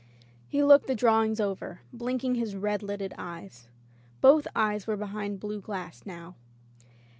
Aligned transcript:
He 0.47 0.63
looked 0.63 0.87
the 0.87 0.95
drawings 0.95 1.39
over, 1.39 1.81
blinking 1.93 2.33
his 2.33 2.55
red 2.55 2.81
lidded 2.81 3.13
eyes. 3.19 3.67
Both 4.19 4.47
eyes 4.55 4.87
were 4.87 4.97
behind 4.97 5.39
blue 5.39 5.61
glass 5.61 6.07
now. 6.07 6.33